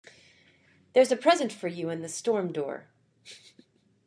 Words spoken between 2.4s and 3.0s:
door